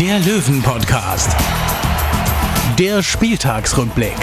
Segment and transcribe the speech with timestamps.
[0.00, 1.34] der Löwen-Podcast.
[2.78, 4.16] Der Spieltagsrückblick.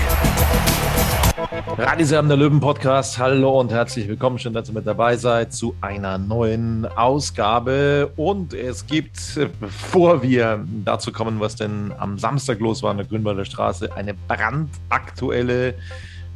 [1.78, 3.18] Radiserben der Löwen Podcast.
[3.18, 4.38] Hallo und herzlich willkommen.
[4.38, 8.12] Schön, dass ihr mit dabei seid zu einer neuen Ausgabe.
[8.18, 9.18] Und es gibt,
[9.60, 14.14] bevor wir dazu kommen, was denn am Samstag los war an der Grünwalder Straße, eine
[14.14, 15.74] brandaktuelle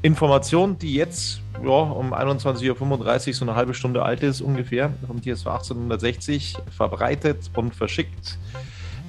[0.02, 5.22] Information, die jetzt ja, um 21.35 Uhr so eine halbe Stunde alt ist, ungefähr, vom
[5.22, 8.40] TSV 1860 verbreitet und verschickt.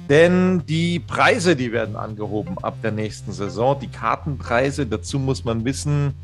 [0.09, 3.79] Denn die Preise, die werden angehoben ab der nächsten Saison.
[3.79, 6.15] Die Kartenpreise, dazu muss man wissen,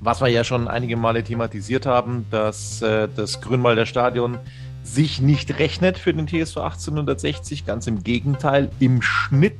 [0.00, 4.38] was wir ja schon einige Male thematisiert haben, dass äh, das Grünwalder Stadion
[4.82, 7.66] sich nicht rechnet für den TSV 1860.
[7.66, 9.58] Ganz im Gegenteil, im Schnitt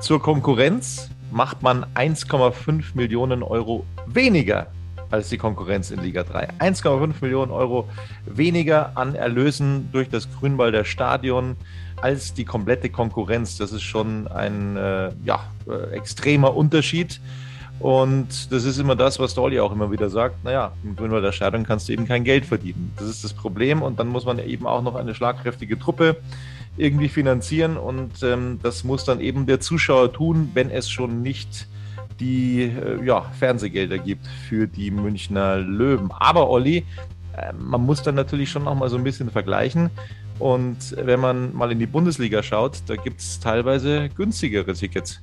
[0.00, 4.66] zur Konkurrenz macht man 1,5 Millionen Euro weniger
[5.10, 6.50] als die Konkurrenz in Liga 3.
[6.58, 7.88] 1,5 Millionen Euro
[8.26, 11.56] weniger an Erlösen durch das Grünwalder Stadion
[12.02, 13.56] als die komplette Konkurrenz.
[13.58, 17.20] Das ist schon ein äh, ja, äh, extremer Unterschied.
[17.80, 20.44] Und das ist immer das, was Dolly auch immer wieder sagt.
[20.44, 22.92] Naja, im Grünwalder Stadion kannst du eben kein Geld verdienen.
[22.98, 23.80] Das ist das Problem.
[23.80, 26.16] Und dann muss man eben auch noch eine schlagkräftige Truppe
[26.76, 27.78] irgendwie finanzieren.
[27.78, 31.68] Und ähm, das muss dann eben der Zuschauer tun, wenn es schon nicht
[32.20, 36.10] die äh, ja, Fernsehgelder gibt für die Münchner Löwen.
[36.12, 36.84] Aber Olli,
[37.34, 39.90] äh, man muss dann natürlich schon noch mal so ein bisschen vergleichen.
[40.40, 45.20] Und wenn man mal in die Bundesliga schaut, da gibt es teilweise günstigere Tickets.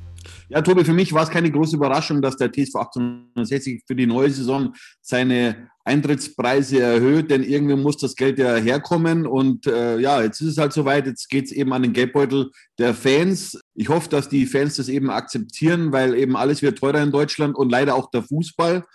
[0.49, 4.05] Ja, Tobi, für mich war es keine große Überraschung, dass der TSV 1860 für die
[4.05, 9.25] neue Saison seine Eintrittspreise erhöht, denn irgendwie muss das Geld ja herkommen.
[9.25, 12.51] Und äh, ja, jetzt ist es halt soweit, jetzt geht es eben an den Geldbeutel
[12.77, 13.59] der Fans.
[13.73, 17.55] Ich hoffe, dass die Fans das eben akzeptieren, weil eben alles wird teurer in Deutschland
[17.55, 18.85] und leider auch der Fußball.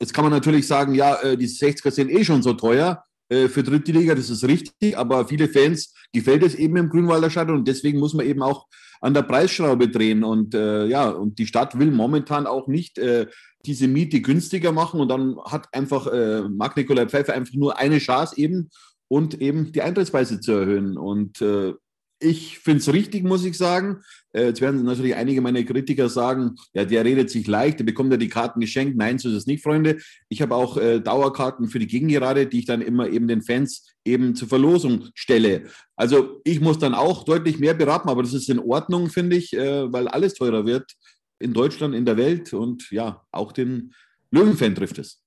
[0.00, 3.62] Jetzt kann man natürlich sagen, ja, äh, die 60er sind eh schon so teuer für
[3.62, 7.68] dritte Liga, das ist richtig, aber viele Fans gefällt es eben im Grünwalder Stadion und
[7.68, 8.66] deswegen muss man eben auch
[9.00, 13.26] an der Preisschraube drehen und äh, ja, und die Stadt will momentan auch nicht äh,
[13.64, 17.98] diese Miete günstiger machen und dann hat einfach äh, Marc Nikolai Pfeiffer einfach nur eine
[17.98, 18.70] Chance eben
[19.08, 21.74] und eben die Eintrittspreise zu erhöhen und äh,
[22.20, 24.02] ich finde es richtig, muss ich sagen.
[24.32, 28.12] Äh, jetzt werden natürlich einige meiner Kritiker sagen, ja, der redet sich leicht, der bekommt
[28.12, 28.96] ja die Karten geschenkt.
[28.96, 29.98] Nein, so ist es nicht, Freunde.
[30.28, 33.86] Ich habe auch äh, Dauerkarten für die Gegengerade, die ich dann immer eben den Fans
[34.04, 35.64] eben zur Verlosung stelle.
[35.96, 39.54] Also ich muss dann auch deutlich mehr beraten, aber das ist in Ordnung, finde ich,
[39.54, 40.92] äh, weil alles teurer wird
[41.38, 43.94] in Deutschland, in der Welt und ja, auch den
[44.30, 45.22] Löwenfan trifft es.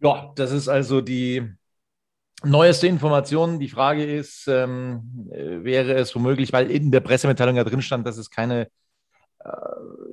[0.00, 1.42] Ja, das ist also die
[2.44, 3.58] Neueste Informationen.
[3.58, 8.06] Die Frage ist, ähm, äh, wäre es womöglich, weil in der Pressemitteilung ja drin stand,
[8.06, 8.68] dass es keine,
[9.44, 9.48] äh,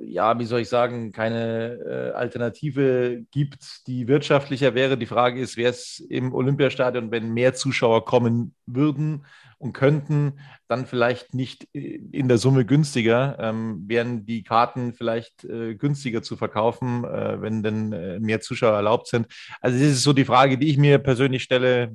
[0.02, 4.98] ja, wie soll ich sagen, keine äh, Alternative gibt, die wirtschaftlicher wäre.
[4.98, 9.24] Die Frage ist, wäre es im Olympiastadion, wenn mehr Zuschauer kommen würden
[9.58, 15.76] und könnten, dann vielleicht nicht in der Summe günstiger, ähm, wären die Karten vielleicht äh,
[15.76, 19.28] günstiger zu verkaufen, äh, wenn denn äh, mehr Zuschauer erlaubt sind.
[19.60, 21.92] Also das ist so die Frage, die ich mir persönlich stelle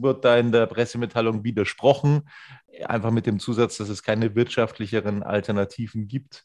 [0.00, 2.28] wird da in der Pressemitteilung widersprochen,
[2.84, 6.44] einfach mit dem Zusatz, dass es keine wirtschaftlicheren Alternativen gibt.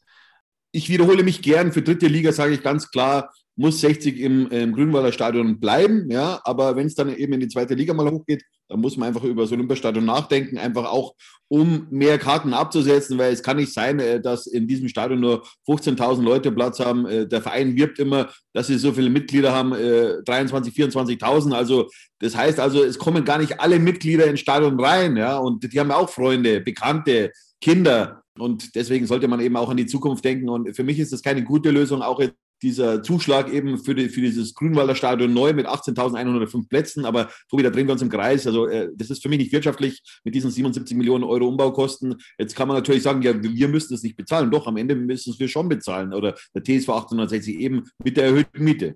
[0.71, 1.71] Ich wiederhole mich gern.
[1.71, 6.09] Für dritte Liga sage ich ganz klar, muss 60 im, im Grünwalder Stadion bleiben.
[6.09, 9.09] Ja, aber wenn es dann eben in die zweite Liga mal hochgeht, dann muss man
[9.09, 11.13] einfach über das Olympiastadion nachdenken, einfach auch
[11.49, 15.43] um mehr Karten abzusetzen, weil es kann nicht sein, äh, dass in diesem Stadion nur
[15.67, 17.05] 15.000 Leute Platz haben.
[17.05, 21.53] Äh, der Verein wirbt immer, dass sie so viele Mitglieder haben, 23, äh, 24.000.
[21.53, 21.89] Also
[22.19, 25.79] das heißt also, es kommen gar nicht alle Mitglieder ins Stadion rein, ja, und die
[25.79, 28.23] haben auch Freunde, Bekannte, Kinder.
[28.39, 30.47] Und deswegen sollte man eben auch an die Zukunft denken.
[30.47, 34.09] Und für mich ist das keine gute Lösung, auch jetzt dieser Zuschlag eben für, die,
[34.09, 37.05] für dieses Grünwalder Stadion neu mit 18.105 Plätzen.
[37.05, 38.45] Aber Tobi, da drehen wir uns im Kreis.
[38.47, 42.15] Also äh, das ist für mich nicht wirtschaftlich mit diesen 77 Millionen Euro Umbaukosten.
[42.37, 44.51] Jetzt kann man natürlich sagen, ja, wir müssen es nicht bezahlen.
[44.51, 46.13] Doch, am Ende müssen wir schon bezahlen.
[46.13, 48.95] Oder der TSV 1860 eben mit der erhöhten Miete.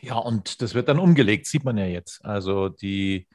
[0.00, 2.24] Ja, und das wird dann umgelegt, sieht man ja jetzt.
[2.24, 3.26] Also die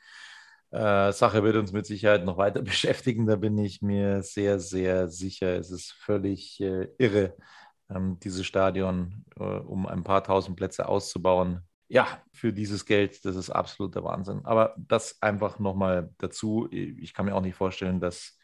[0.71, 3.25] äh, Sache wird uns mit Sicherheit noch weiter beschäftigen.
[3.27, 5.57] Da bin ich mir sehr, sehr sicher.
[5.57, 7.35] Es ist völlig äh, irre,
[7.89, 11.61] dieses Stadion äh, um ein paar tausend Plätze auszubauen.
[11.87, 14.41] Ja, für dieses Geld, das ist absoluter Wahnsinn.
[14.43, 16.67] Aber das einfach nochmal dazu.
[16.71, 18.37] Ich kann mir auch nicht vorstellen, dass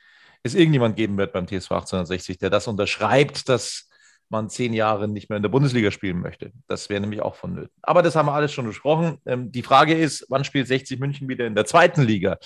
[0.43, 3.89] es irgendjemand geben wird beim TSV 1860, der das unterschreibt, dass
[4.31, 6.51] man zehn Jahre nicht mehr in der Bundesliga spielen möchte.
[6.68, 7.72] Das wäre nämlich auch vonnöten.
[7.81, 9.18] Aber das haben wir alles schon besprochen.
[9.25, 12.38] Ähm, die Frage ist, wann spielt 60 München wieder in der zweiten Liga?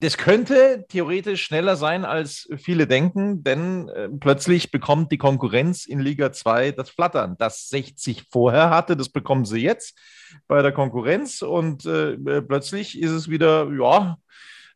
[0.00, 6.00] Das könnte theoretisch schneller sein, als viele denken, denn äh, plötzlich bekommt die Konkurrenz in
[6.00, 7.36] Liga 2 das Flattern.
[7.38, 9.98] Das 60 vorher hatte, das bekommen sie jetzt
[10.48, 14.18] bei der Konkurrenz und äh, plötzlich ist es wieder, ja,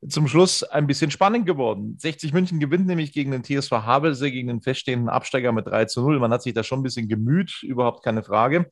[0.08, 1.96] zum Schluss ein bisschen spannend geworden.
[1.98, 6.02] 60 München gewinnt nämlich gegen den TSV Havelse, gegen den feststehenden Absteiger mit 3 zu
[6.02, 6.18] 0.
[6.18, 8.70] Man hat sich da schon ein bisschen gemüht, überhaupt keine Frage.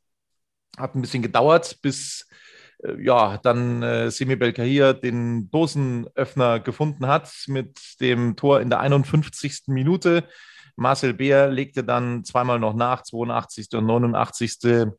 [0.77, 2.29] Hat ein bisschen gedauert, bis
[2.83, 8.81] äh, ja, dann äh, Semi Belkahir den Dosenöffner gefunden hat mit dem Tor in der
[8.81, 9.65] 51.
[9.69, 10.25] Minute.
[10.77, 13.69] Marcel Beer legte dann zweimal noch nach, 82.
[13.75, 14.91] und 89.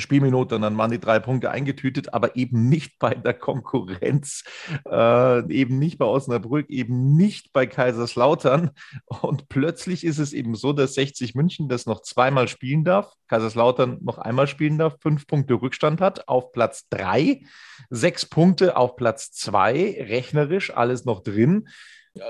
[0.00, 4.44] Spielminute und dann waren die drei Punkte eingetütet, aber eben nicht bei der Konkurrenz,
[4.88, 8.70] äh, eben nicht bei Osnabrück, eben nicht bei Kaiserslautern.
[9.06, 13.98] Und plötzlich ist es eben so, dass 60 München das noch zweimal spielen darf, Kaiserslautern
[14.02, 17.42] noch einmal spielen darf, fünf Punkte Rückstand hat auf Platz drei,
[17.90, 21.68] sechs Punkte auf Platz zwei, rechnerisch alles noch drin.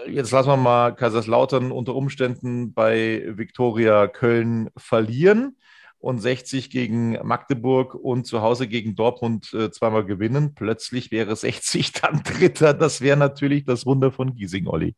[0.07, 5.57] Jetzt lassen wir mal Kaiserslautern unter Umständen bei Viktoria Köln verlieren
[5.99, 10.55] und 60 gegen Magdeburg und zu Hause gegen Dortmund äh, zweimal gewinnen.
[10.55, 12.75] Plötzlich wäre 60 dann Dritter.
[12.75, 14.95] Das wäre natürlich das Wunder von Giesing, Olli.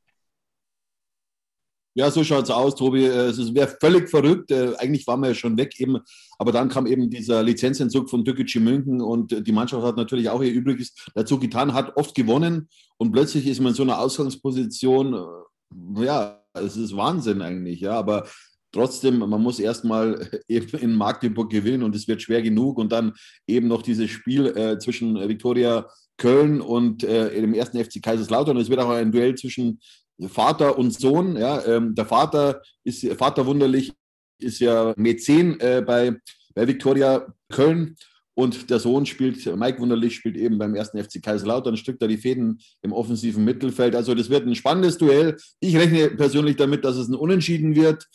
[1.94, 3.05] Ja, so schaut es aus, Tobi.
[3.05, 4.50] Äh, es wäre völlig verrückt.
[4.50, 5.99] Äh, eigentlich waren wir ja schon weg eben.
[6.38, 10.43] Aber dann kam eben dieser Lizenzentzug von Türkgücü München und die Mannschaft hat natürlich auch
[10.43, 15.14] ihr Übriges dazu getan, hat oft gewonnen und plötzlich ist man in so einer Ausgangsposition.
[15.14, 17.81] Äh, ja, es ist Wahnsinn eigentlich.
[17.81, 18.26] Ja, aber
[18.73, 22.79] Trotzdem, man muss erstmal eben in Magdeburg gewinnen und es wird schwer genug.
[22.79, 23.15] Und dann
[23.47, 28.57] eben noch dieses Spiel äh, zwischen Viktoria Köln und äh, dem ersten FC Kaiserslautern.
[28.59, 29.81] Es wird auch ein Duell zwischen
[30.29, 31.37] Vater und Sohn.
[31.37, 33.93] Ja, ähm, der Vater ist Vater wunderlich,
[34.39, 36.15] ist ja Mäzen äh, bei,
[36.55, 37.97] bei Viktoria Köln.
[38.35, 42.07] Und der Sohn spielt, Mike Wunderlich spielt eben beim ersten FC Kaiserslautern, ein Stück da
[42.07, 43.95] die Fäden im offensiven Mittelfeld.
[43.95, 45.37] Also das wird ein spannendes Duell.
[45.59, 48.07] Ich rechne persönlich damit, dass es ein Unentschieden wird.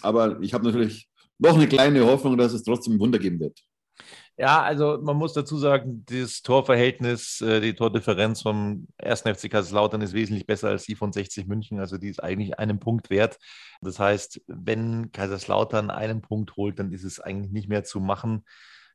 [0.00, 1.08] Aber ich habe natürlich
[1.38, 3.58] noch eine kleine Hoffnung, dass es trotzdem ein Wunder geben wird.
[4.38, 9.20] Ja, also man muss dazu sagen, das Torverhältnis, äh, die Tordifferenz vom 1.
[9.20, 11.78] FC Kaiserslautern ist wesentlich besser als die von 60 München.
[11.80, 13.38] Also die ist eigentlich einen Punkt wert.
[13.82, 18.44] Das heißt, wenn Kaiserslautern einen Punkt holt, dann ist es eigentlich nicht mehr zu machen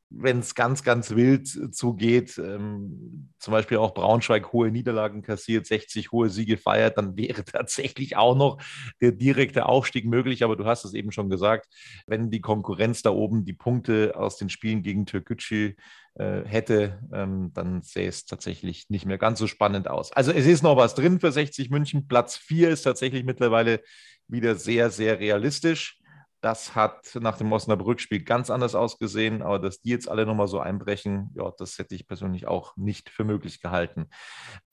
[0.10, 6.12] wenn es ganz, ganz wild zugeht, ähm, zum Beispiel auch Braunschweig hohe Niederlagen kassiert, 60
[6.12, 8.62] hohe Siege feiert, dann wäre tatsächlich auch noch
[9.02, 10.44] der direkte Aufstieg möglich.
[10.44, 11.68] Aber du hast es eben schon gesagt,
[12.08, 15.76] wenn die Konkurrenz da oben die Punkte aus den Spielen gegen Türkgücü
[16.16, 20.12] äh, hätte, ähm, dann sähe es tatsächlich nicht mehr ganz so spannend aus.
[20.14, 22.08] Also es ist noch was drin für 60 München.
[22.08, 23.82] Platz 4 ist tatsächlich mittlerweile
[24.28, 26.00] wieder sehr, sehr realistisch.
[26.48, 30.62] Das hat nach dem Osnabrück-Spiel ganz anders ausgesehen, aber dass die jetzt alle nochmal so
[30.62, 34.06] einbrechen, ja, das hätte ich persönlich auch nicht für möglich gehalten.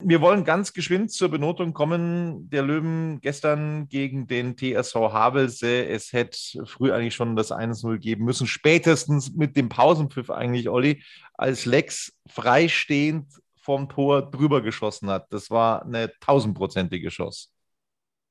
[0.01, 2.49] Wir wollen ganz geschwind zur Benotung kommen.
[2.49, 5.85] Der Löwen gestern gegen den TSV Havelse.
[5.85, 11.03] Es hätte früh eigentlich schon das 1-0 geben müssen, spätestens mit dem Pausenpfiff eigentlich, Olli,
[11.33, 13.27] als Lex freistehend
[13.57, 15.27] vom Tor drüber geschossen hat.
[15.33, 17.49] Das war eine tausendprozentige Chance.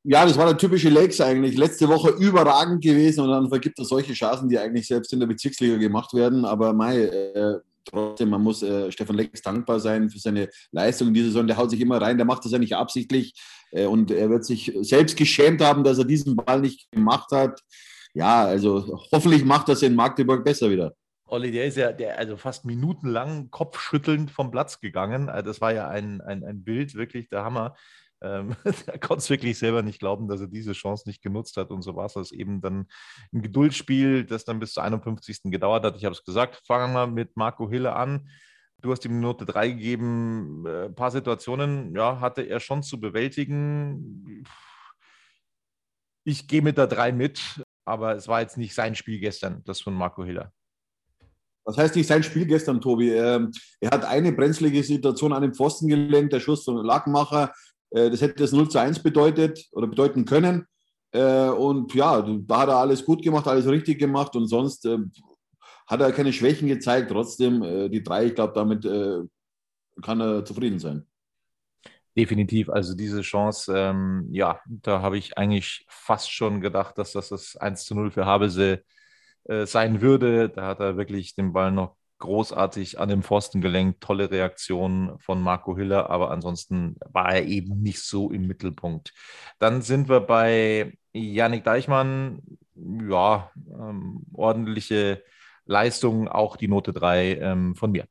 [0.06, 1.56] Ja, das war der typische Lex eigentlich.
[1.56, 5.26] Letzte Woche überragend gewesen und dann vergibt er solche Chancen, die eigentlich selbst in der
[5.26, 6.44] Bezirksliga gemacht werden.
[6.44, 11.14] Aber Mai, äh, trotzdem, man muss äh, Stefan Lex dankbar sein für seine Leistung in
[11.14, 11.46] dieser Saison.
[11.46, 13.32] Der haut sich immer rein, der macht das ja nicht absichtlich
[13.70, 17.60] äh, und er wird sich selbst geschämt haben, dass er diesen Ball nicht gemacht hat.
[18.12, 20.94] Ja, also hoffentlich macht das in Magdeburg besser wieder.
[21.26, 25.30] Olli, der ist ja der, also fast minutenlang kopfschüttelnd vom Platz gegangen.
[25.30, 27.74] Also das war ja ein, ein, ein Bild, wirklich der Hammer.
[28.24, 31.70] Ähm, er konnte es wirklich selber nicht glauben, dass er diese Chance nicht genutzt hat.
[31.70, 32.86] Und so war es das eben dann
[33.32, 35.42] ein Geduldsspiel, das dann bis zur 51.
[35.44, 35.96] gedauert hat.
[35.96, 38.28] Ich habe es gesagt, fangen wir mit Marco Hille an.
[38.80, 40.66] Du hast ihm Note 3 gegeben.
[40.66, 44.44] Ein äh, paar Situationen ja, hatte er schon zu bewältigen.
[46.24, 49.82] Ich gehe mit der 3 mit, aber es war jetzt nicht sein Spiel gestern, das
[49.82, 50.52] von Marco Hiller.
[51.66, 53.10] Das heißt nicht sein Spiel gestern, Tobi.
[53.10, 53.48] Er,
[53.80, 57.52] er hat eine brenzlige Situation an den Pfosten gelenkt, der Schuss von Lackmacher.
[57.94, 60.66] Äh, das hätte das 0 zu 1 bedeutet oder bedeuten können.
[61.12, 64.98] Äh, und ja, da hat er alles gut gemacht, alles richtig gemacht und sonst äh,
[65.86, 67.10] hat er keine Schwächen gezeigt.
[67.10, 68.84] Trotzdem die drei, ich glaube, damit
[70.00, 71.06] kann er zufrieden sein.
[72.16, 77.28] Definitiv, also diese Chance, ähm, ja, da habe ich eigentlich fast schon gedacht, dass das
[77.28, 78.82] das 1 zu 0 für Habelse
[79.44, 80.48] äh, sein würde.
[80.48, 84.00] Da hat er wirklich den Ball noch großartig an den Pfosten gelenkt.
[84.00, 89.12] Tolle Reaktion von Marco Hiller, aber ansonsten war er eben nicht so im Mittelpunkt.
[89.58, 92.42] Dann sind wir bei Yannick Deichmann.
[92.76, 95.22] Ja, ähm, ordentliche
[95.64, 98.06] Leistung, auch die Note 3 ähm, von mir.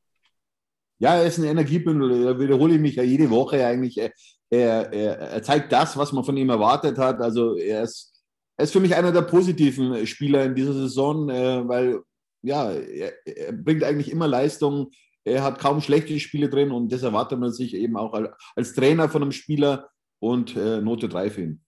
[0.98, 2.24] Ja, er ist ein Energiebündel.
[2.24, 3.98] Da wiederhole ich mich ja jede Woche eigentlich.
[3.98, 4.12] Er,
[4.50, 7.20] er, er, zeigt das, was man von ihm erwartet hat.
[7.20, 8.14] Also er ist
[8.56, 12.00] er ist für mich einer der positiven Spieler in dieser Saison, äh, weil
[12.44, 14.90] ja, er, er, bringt eigentlich immer Leistung.
[15.24, 18.12] Er hat kaum schlechte Spiele drin und das erwartet man sich eben auch
[18.54, 21.60] als, Trainer von einem Spieler und äh, Note 3 für ihn.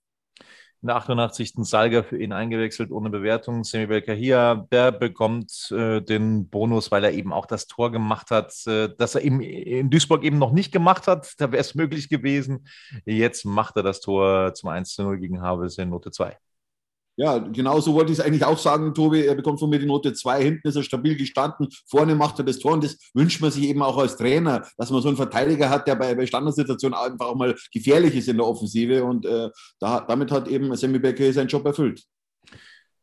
[0.83, 1.54] In der 88.
[1.62, 3.64] Salga für ihn eingewechselt ohne Bewertung.
[3.64, 8.54] Semi Belkahia, der bekommt äh, den Bonus, weil er eben auch das Tor gemacht hat,
[8.66, 11.33] äh, das er eben in Duisburg eben noch nicht gemacht hat.
[11.38, 12.68] Da wäre es möglich gewesen.
[13.06, 16.37] Jetzt macht er das Tor zum 1 zu 0 gegen Havelse, Note 2.
[17.18, 19.25] Ja, genau so wollte ich es eigentlich auch sagen, Tobi.
[19.25, 20.42] Er bekommt von mir die Note 2.
[20.42, 21.68] Hinten ist er stabil gestanden.
[21.88, 22.73] Vorne macht er das Tor.
[22.73, 25.88] Und das wünscht man sich eben auch als Trainer, dass man so einen Verteidiger hat,
[25.88, 29.02] der bei, bei Standardsituationen einfach auch mal gefährlich ist in der Offensive.
[29.02, 29.49] Und äh,
[29.80, 32.04] da, damit hat eben Sammy Becker seinen Job erfüllt.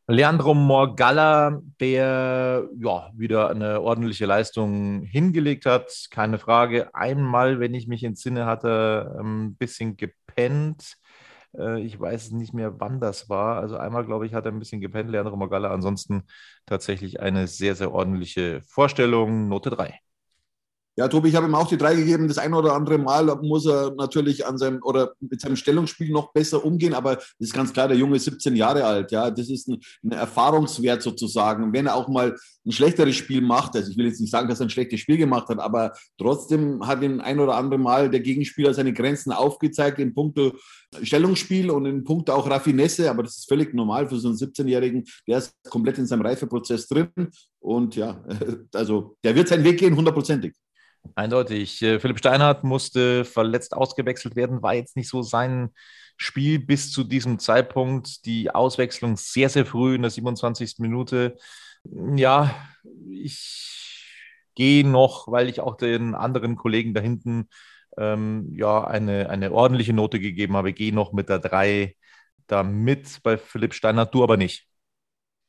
[0.08, 6.94] Leandro Morgalla, der ja wieder eine ordentliche Leistung hingelegt hat, keine Frage.
[6.94, 10.98] Einmal, wenn ich mich entsinne, hat er ähm, ein bisschen gepennt.
[11.58, 13.58] Äh, ich weiß nicht mehr, wann das war.
[13.60, 15.72] Also einmal, glaube ich, hat er ein bisschen gepennt, Leandro Magalla.
[15.72, 16.24] Ansonsten
[16.66, 19.48] tatsächlich eine sehr, sehr ordentliche Vorstellung.
[19.50, 20.00] Note 3.
[20.96, 22.28] Ja, Tobi, ich habe ihm auch die drei gegeben.
[22.28, 26.32] Das ein oder andere Mal muss er natürlich an seinem oder mit seinem Stellungsspiel noch
[26.34, 29.12] besser umgehen, aber das ist ganz klar, der Junge ist 17 Jahre alt.
[29.12, 31.74] Ja, das ist ein, ein Erfahrungswert sozusagen.
[31.74, 34.60] Wenn er auch mal ein schlechteres Spiel macht, also ich will jetzt nicht sagen, dass
[34.60, 38.20] er ein schlechtes Spiel gemacht hat, aber trotzdem hat ihm ein oder andere Mal der
[38.20, 40.54] Gegenspieler seine Grenzen aufgezeigt in puncto
[41.02, 45.06] Stellungsspiel und in puncto auch Raffinesse, aber das ist völlig normal für so einen 17-Jährigen.
[45.28, 47.10] Der ist komplett in seinem Reifeprozess drin
[47.60, 48.24] und ja,
[48.76, 50.54] also der wird seinen Weg gehen, hundertprozentig.
[51.16, 51.82] Eindeutig.
[51.82, 55.72] Äh, Philipp Steinhardt musste verletzt ausgewechselt werden, war jetzt nicht so sein
[56.18, 58.26] Spiel bis zu diesem Zeitpunkt.
[58.26, 60.76] Die Auswechslung sehr, sehr früh in der 27.
[60.80, 61.38] Minute.
[62.16, 62.56] Ja,
[63.12, 64.10] ich
[64.56, 67.50] gehe noch, weil ich auch den anderen Kollegen da hinten
[67.98, 71.96] ähm, ja, eine, eine ordentliche Note gegeben habe, gehe noch mit der 3
[72.48, 74.68] da mit bei Philipp Steinhardt, du aber nicht.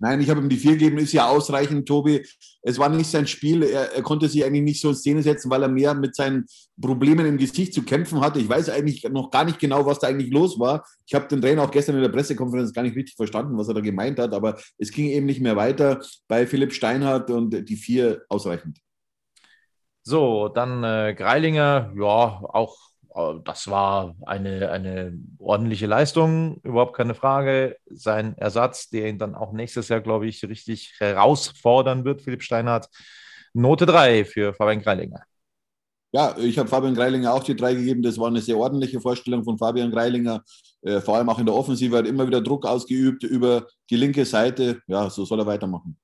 [0.01, 2.27] Nein, ich habe ihm die vier gegeben, ist ja ausreichend, Tobi.
[2.63, 3.63] Es war nicht sein Spiel.
[3.63, 6.47] Er, er, konnte sich eigentlich nicht so in Szene setzen, weil er mehr mit seinen
[6.81, 8.41] Problemen im Gesicht zu kämpfen hatte.
[8.41, 10.85] Ich weiß eigentlich noch gar nicht genau, was da eigentlich los war.
[11.07, 13.75] Ich habe den Trainer auch gestern in der Pressekonferenz gar nicht richtig verstanden, was er
[13.75, 17.77] da gemeint hat, aber es ging eben nicht mehr weiter bei Philipp Steinhardt und die
[17.77, 18.81] vier ausreichend.
[20.03, 22.77] So, dann äh, Greilinger, ja, auch
[23.45, 27.77] das war eine, eine ordentliche Leistung, überhaupt keine Frage.
[27.87, 32.89] Sein Ersatz, der ihn dann auch nächstes Jahr, glaube ich, richtig herausfordern wird, Philipp Steinhardt.
[33.53, 35.23] Note 3 für Fabian Greilinger.
[36.13, 38.03] Ja, ich habe Fabian Greilinger auch die drei gegeben.
[38.03, 40.43] Das war eine sehr ordentliche Vorstellung von Fabian Greilinger.
[40.83, 44.25] Äh, vor allem auch in der Offensive hat immer wieder Druck ausgeübt über die linke
[44.25, 44.81] Seite.
[44.87, 45.97] Ja, so soll er weitermachen.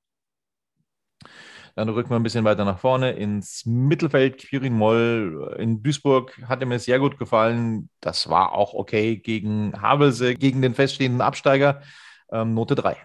[1.76, 4.38] Dann rücken wir ein bisschen weiter nach vorne ins Mittelfeld.
[4.38, 7.88] Quirin Moll in Duisburg hat mir sehr gut gefallen.
[8.00, 11.82] Das war auch okay gegen Havelse, gegen den feststehenden Absteiger.
[12.32, 12.96] Ähm, Note 3.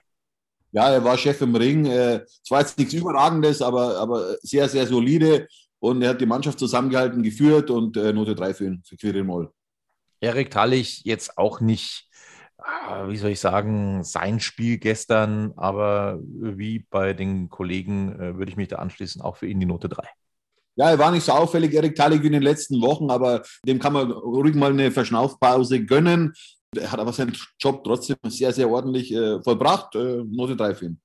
[0.72, 1.86] Ja, er war Chef im Ring.
[1.86, 5.48] Es war jetzt nichts Überragendes, aber, aber sehr, sehr solide.
[5.80, 9.26] Und er hat die Mannschaft zusammengehalten, geführt und äh, Note 3 für ihn, für Quirin
[9.26, 9.52] Moll.
[10.20, 12.10] Erik Tallich jetzt auch nicht
[13.08, 18.58] wie soll ich sagen, sein Spiel gestern, aber wie bei den Kollegen äh, würde ich
[18.58, 20.04] mich da anschließen, auch für ihn die Note 3.
[20.78, 23.94] Ja, er war nicht so auffällig, Erik Talik, in den letzten Wochen, aber dem kann
[23.94, 26.34] man ruhig mal eine Verschnaufpause gönnen.
[26.76, 29.96] Er hat aber seinen Job trotzdem sehr, sehr ordentlich äh, vollbracht.
[29.96, 31.00] Äh, Note 3 für ihn.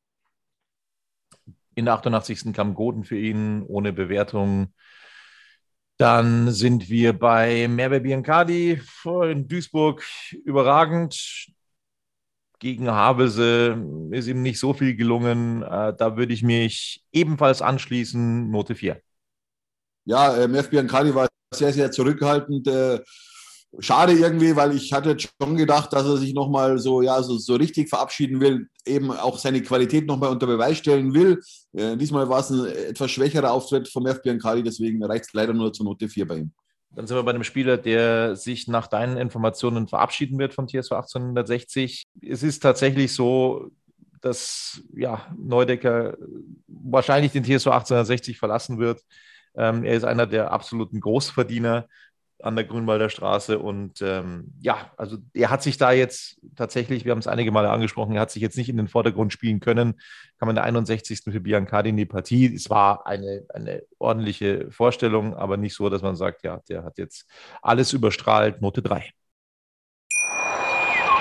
[1.77, 2.53] In der 88.
[2.53, 4.75] kam Goden für ihn ohne Bewertung.
[6.01, 10.03] Dann sind wir bei Merve Biancardi in Duisburg
[10.47, 11.51] überragend.
[12.59, 13.77] Gegen Havelse
[14.11, 15.63] ist ihm nicht so viel gelungen.
[15.63, 18.51] Äh, da würde ich mich ebenfalls anschließen.
[18.51, 18.99] Note 4.
[20.07, 22.67] Ja, äh, Merv Biancardi war sehr, sehr zurückhaltend.
[23.79, 27.55] Schade irgendwie, weil ich hatte schon gedacht, dass er sich nochmal so, ja, so, so
[27.55, 31.41] richtig verabschieden will, eben auch seine Qualität nochmal unter Beweis stellen will.
[31.73, 35.53] Äh, diesmal war es ein etwas schwächerer Auftritt vom FBN Kali, deswegen reicht es leider
[35.53, 36.53] nur zur Note 4 bei ihm.
[36.93, 40.93] Dann sind wir bei einem Spieler, der sich nach deinen Informationen verabschieden wird von TSV
[40.93, 42.03] 1860.
[42.21, 43.71] Es ist tatsächlich so,
[44.21, 46.17] dass ja, Neudecker
[46.67, 49.01] wahrscheinlich den TSV 1860 verlassen wird.
[49.55, 51.87] Ähm, er ist einer der absoluten Großverdiener
[52.43, 53.59] an der Grünwalder Straße.
[53.59, 57.71] Und ähm, ja, also er hat sich da jetzt tatsächlich, wir haben es einige Male
[57.71, 60.01] angesprochen, er hat sich jetzt nicht in den Vordergrund spielen können.
[60.39, 61.23] Kam in der 61.
[61.25, 62.55] für Biancardi in die Partie.
[62.55, 66.99] Es war eine, eine ordentliche Vorstellung, aber nicht so, dass man sagt, ja, der hat
[66.99, 67.27] jetzt
[67.63, 69.13] alles überstrahlt, Note 3.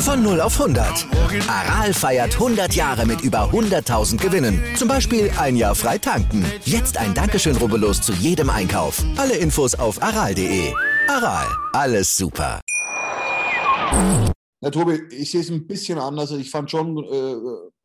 [0.00, 1.06] Von 0 auf 100.
[1.46, 4.58] Aral feiert 100 Jahre mit über 100.000 Gewinnen.
[4.74, 6.42] Zum Beispiel ein Jahr frei tanken.
[6.64, 9.04] Jetzt ein Dankeschön, rubbellos zu jedem Einkauf.
[9.18, 10.72] Alle Infos auf aral.de.
[11.06, 12.60] Aral, alles super.
[14.62, 16.30] Ja, Tobi, ich sehe es ein bisschen anders.
[16.32, 17.34] Ich fand schon, äh,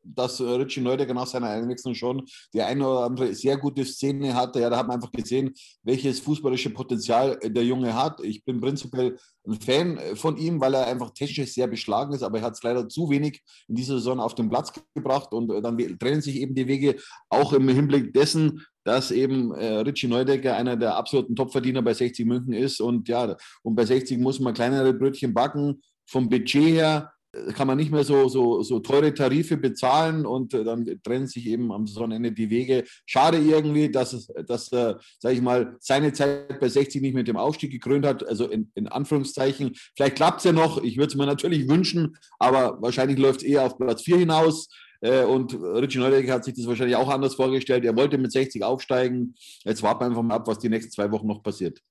[0.03, 4.61] dass Richie Neudecker nach seiner Einwechslung schon die eine oder andere sehr gute Szene hatte.
[4.61, 5.53] Ja, da hat man einfach gesehen,
[5.83, 8.21] welches fußballische Potenzial der Junge hat.
[8.23, 12.39] Ich bin prinzipiell ein Fan von ihm, weil er einfach technisch sehr beschlagen ist, aber
[12.39, 15.77] er hat es leider zu wenig in dieser Saison auf den Platz gebracht und dann
[15.99, 16.95] trennen sich eben die Wege,
[17.29, 22.25] auch im Hinblick dessen, dass eben äh, Richie Neudecker einer der absoluten Topverdiener bei 60
[22.25, 25.81] München ist und ja, und bei 60 muss man kleinere Brötchen backen.
[26.07, 27.14] Vom Budget her
[27.53, 31.47] kann man nicht mehr so, so, so teure Tarife bezahlen und äh, dann trennen sich
[31.47, 32.83] eben am Saisonende die Wege.
[33.05, 37.37] Schade irgendwie, dass, dass äh, sage ich mal, seine Zeit bei 60 nicht mit dem
[37.37, 39.73] Aufstieg gekrönt hat, also in, in Anführungszeichen.
[39.95, 43.47] Vielleicht klappt es ja noch, ich würde es mir natürlich wünschen, aber wahrscheinlich läuft es
[43.47, 44.69] eher auf Platz 4 hinaus.
[45.01, 47.85] Äh, und Richie Neudecker hat sich das wahrscheinlich auch anders vorgestellt.
[47.85, 49.35] Er wollte mit 60 aufsteigen.
[49.63, 51.81] Jetzt warten wir einfach mal ab, was die nächsten zwei Wochen noch passiert.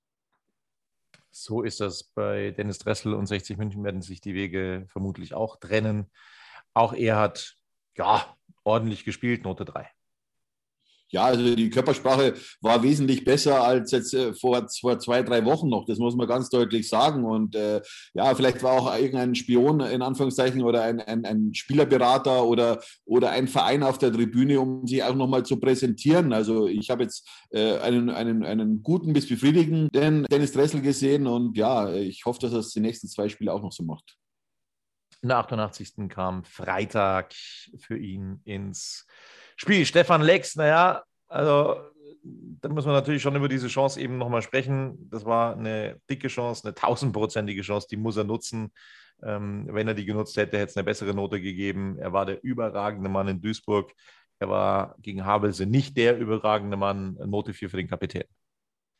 [1.37, 5.57] So ist das bei Dennis Dressel und 60 München werden sich die Wege vermutlich auch
[5.57, 6.09] trennen.
[6.75, 7.57] Auch er hat
[7.97, 9.91] ja ordentlich gespielt, Note 3.
[11.15, 15.69] Ja, also die Körpersprache war wesentlich besser als jetzt äh, vor, vor zwei, drei Wochen
[15.69, 15.87] noch.
[15.87, 17.25] Das muss man ganz deutlich sagen.
[17.25, 17.81] Und äh,
[18.15, 23.31] ja, vielleicht war auch irgendein Spion in Anführungszeichen oder ein, ein, ein, Spielerberater oder, oder
[23.31, 26.33] ein Verein auf der Tribüne, um sich auch nochmal zu präsentieren.
[26.33, 31.57] Also ich habe jetzt äh, einen, einen, einen guten bis befriedigenden Dennis Dressel gesehen und
[31.57, 34.17] ja, ich hoffe, dass er es die nächsten zwei Spiele auch noch so macht.
[35.25, 36.11] In der 88.
[36.11, 37.33] kam Freitag
[37.79, 39.07] für ihn ins
[39.57, 39.87] Spiel.
[39.87, 41.81] Stefan Lex, naja, also
[42.23, 45.09] da muss man natürlich schon über diese Chance eben nochmal sprechen.
[45.09, 48.71] Das war eine dicke Chance, eine tausendprozentige Chance, die muss er nutzen.
[49.23, 51.97] Ähm, wenn er die genutzt hätte, hätte es eine bessere Note gegeben.
[51.99, 53.95] Er war der überragende Mann in Duisburg.
[54.41, 57.15] Er war gegen Havelse nicht der überragende Mann.
[57.25, 58.25] Note 4 für den Kapitän.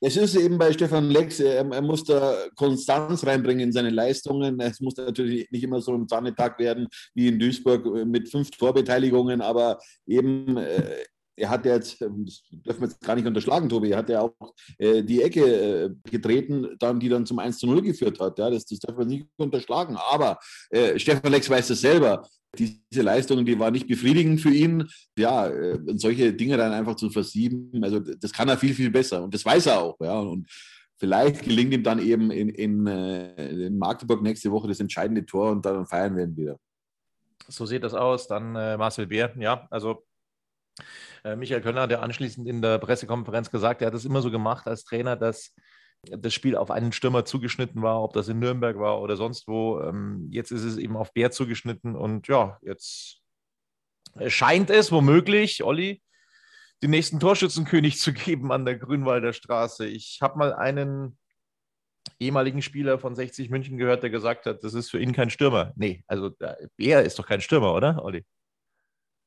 [0.07, 4.61] Es ist eben bei Stefan Lex, er, er, muss da Konstanz reinbringen in seine Leistungen.
[4.61, 8.51] Es muss natürlich nicht immer so ein Zahnetag werden wie in Duisburg äh, mit fünf
[8.51, 11.05] Torbeteiligungen, aber eben äh,
[11.37, 14.21] er hat jetzt, ähm, das dürfen wir jetzt gar nicht unterschlagen, Tobi, er hat ja
[14.21, 14.35] auch
[14.79, 18.39] äh, die Ecke äh, getreten, dann, die dann zum 1 zu 0 geführt hat.
[18.39, 19.97] Ja, das, das dürfen wir nicht unterschlagen.
[19.97, 20.39] Aber
[20.71, 22.27] äh, Stefan Lex weiß das selber.
[22.57, 24.89] Diese Leistung, die war nicht befriedigend für ihn.
[25.19, 29.25] Ja, äh, solche Dinge dann einfach zu versieben, also das kann er viel, viel besser.
[29.25, 29.97] Und das weiß er auch.
[30.01, 30.49] Ja, und
[30.99, 35.51] vielleicht gelingt ihm dann eben in, in, äh, in Magdeburg nächste Woche das entscheidende Tor
[35.51, 36.59] und dann feiern wir ihn wieder.
[37.49, 38.29] So sieht das aus.
[38.29, 39.35] Dann äh, Marcel Beer.
[39.37, 40.05] Ja, also
[41.25, 44.67] Michael Könner hat ja anschließend in der Pressekonferenz gesagt, er hat es immer so gemacht
[44.67, 45.55] als Trainer, dass
[46.11, 49.81] das Spiel auf einen Stürmer zugeschnitten war, ob das in Nürnberg war oder sonst wo.
[49.81, 53.23] Ähm, jetzt ist es eben auf Bär zugeschnitten und ja, jetzt
[54.27, 56.03] scheint es womöglich, Olli,
[56.83, 59.87] den nächsten Torschützenkönig zu geben an der Grünwalder Straße.
[59.87, 61.19] Ich habe mal einen
[62.21, 65.73] ehemaligen Spieler von 60 München gehört, der gesagt hat, das ist für ihn kein Stürmer.
[65.77, 66.31] Nee, also
[66.77, 68.25] Bär ist doch kein Stürmer, oder, Olli?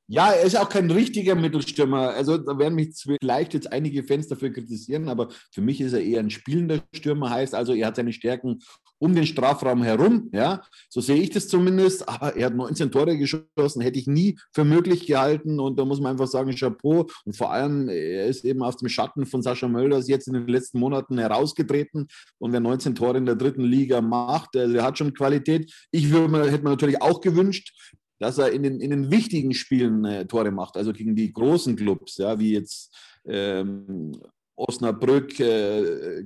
[0.09, 2.11] Ja, er ist auch kein richtiger Mittelstürmer.
[2.11, 6.01] Also da werden mich vielleicht jetzt einige Fans dafür kritisieren, aber für mich ist er
[6.01, 7.29] eher ein spielender Stürmer.
[7.29, 8.59] Heißt also, er hat seine Stärken
[8.99, 10.29] um den Strafraum herum.
[10.31, 12.07] Ja, so sehe ich das zumindest.
[12.07, 15.59] Aber er hat 19 Tore geschossen, hätte ich nie für möglich gehalten.
[15.59, 17.07] Und da muss man einfach sagen, Chapeau.
[17.25, 20.47] Und vor allem, er ist eben aus dem Schatten von Sascha Mölders jetzt in den
[20.47, 22.07] letzten Monaten herausgetreten.
[22.39, 25.71] Und wer 19 Tore in der dritten Liga macht, der, der hat schon Qualität.
[25.91, 27.73] Ich würde, hätte mir natürlich auch gewünscht,
[28.19, 31.75] dass er in den, in den wichtigen Spielen äh, Tore macht, also gegen die großen
[31.75, 34.13] Clubs, ja, wie jetzt ähm,
[34.55, 36.25] Osnabrück, äh,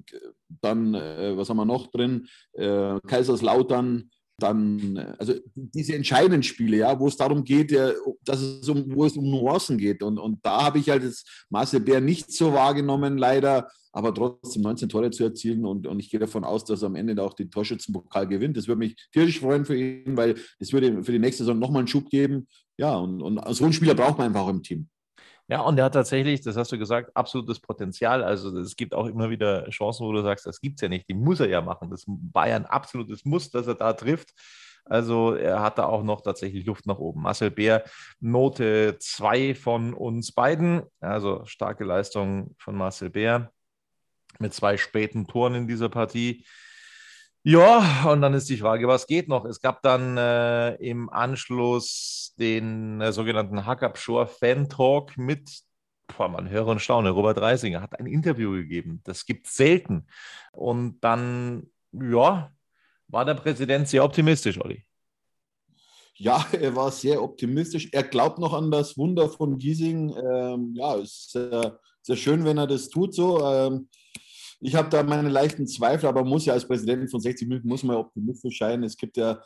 [0.61, 4.09] dann, äh, was haben wir noch drin, äh, Kaiserslautern,
[4.41, 7.71] dann, äh, also diese entscheidenden Spiele, ja, wo es darum geht,
[8.23, 10.03] dass es um, wo es um Nuancen geht.
[10.03, 14.63] Und, und da habe ich halt das Marcel Bär nicht so wahrgenommen, leider, aber trotzdem
[14.63, 15.65] 19 Tore zu erzielen.
[15.65, 18.57] Und, und ich gehe davon aus, dass er am Ende auch den Torschützenpokal gewinnt.
[18.57, 21.79] Das würde mich tierisch freuen für ihn, weil es würde für die nächste Saison nochmal
[21.79, 22.47] einen Schub geben.
[22.77, 24.87] Ja, und, und so einen Spieler braucht man einfach auch im Team.
[25.51, 28.23] Ja, und er hat tatsächlich, das hast du gesagt, absolutes Potenzial.
[28.23, 31.09] Also es gibt auch immer wieder Chancen, wo du sagst, das gibt es ja nicht.
[31.09, 31.89] Die muss er ja machen.
[31.89, 34.29] Das ein absolutes Muss, dass er da trifft.
[34.85, 37.23] Also er hat da auch noch tatsächlich Luft nach oben.
[37.23, 37.83] Marcel Bär,
[38.21, 40.83] Note 2 von uns beiden.
[41.01, 43.51] Also starke Leistung von Marcel Bär
[44.39, 46.45] mit zwei späten Toren in dieser Partie.
[47.43, 49.45] Ja, und dann ist die Frage, was geht noch?
[49.45, 55.49] Es gab dann äh, im Anschluss den äh, sogenannten Hackab Shore Fan Talk mit,
[56.15, 59.01] boah, man höre und staune, Robert Reisinger hat ein Interview gegeben.
[59.05, 60.05] Das gibt es selten.
[60.51, 62.51] Und dann, ja,
[63.07, 64.85] war der Präsident sehr optimistisch, Olli.
[66.13, 67.89] Ja, er war sehr optimistisch.
[67.91, 70.15] Er glaubt noch an das Wunder von Giesing.
[70.15, 73.43] Ähm, ja, es ist sehr, sehr schön, wenn er das tut so.
[73.43, 73.89] Ähm,
[74.61, 77.83] ich habe da meine leichten Zweifel, aber muss ja als Präsident von 60 Minuten muss
[77.83, 78.83] man optimistisch sein.
[78.83, 79.41] Es gibt ja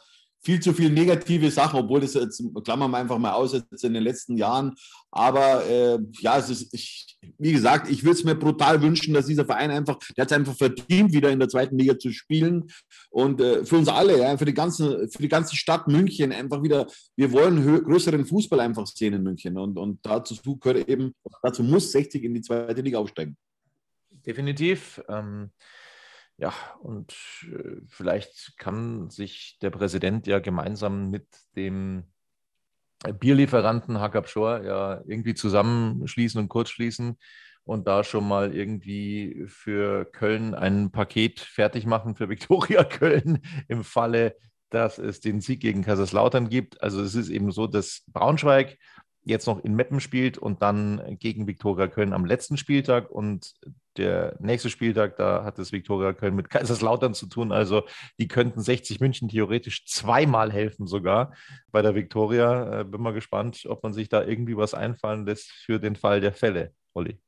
[0.45, 3.93] viel zu viele negative Sachen, obwohl das jetzt, klammern wir einfach mal aus, jetzt in
[3.93, 4.75] den letzten Jahren.
[5.09, 9.25] Aber äh, ja, es ist, ich, wie gesagt, ich würde es mir brutal wünschen, dass
[9.25, 12.65] dieser Verein einfach, der hat es einfach verdient, wieder in der zweiten Liga zu spielen.
[13.09, 16.61] Und äh, für uns alle, ja, für die, ganze, für die ganze Stadt München einfach
[16.61, 19.57] wieder, wir wollen größeren Fußball einfach sehen in München.
[19.57, 23.35] Und, und dazu gehört eben, dazu muss 60 in die zweite Liga aufsteigen
[24.25, 25.01] definitiv.
[25.07, 25.51] Ähm,
[26.37, 32.03] ja, und äh, vielleicht kann sich der Präsident ja gemeinsam mit dem
[33.19, 37.17] Bierlieferanten Hackab Shore ja irgendwie zusammenschließen und kurzschließen
[37.63, 43.83] und da schon mal irgendwie für Köln ein Paket fertig machen für Viktoria Köln im
[43.83, 44.35] Falle,
[44.69, 46.81] dass es den Sieg gegen Kaiserslautern gibt.
[46.81, 48.77] Also es ist eben so, dass Braunschweig
[49.25, 53.53] jetzt noch in Meppen spielt und dann gegen Viktoria Köln am letzten Spieltag und
[53.97, 57.51] der nächste Spieltag, da hat es Viktoria Köln mit Kaiserslautern zu tun.
[57.51, 57.83] Also
[58.19, 61.33] die könnten 60 München theoretisch zweimal helfen sogar
[61.71, 62.81] bei der Viktoria.
[62.81, 66.21] Äh, bin mal gespannt, ob man sich da irgendwie was einfallen lässt für den Fall
[66.21, 67.19] der Fälle, Olli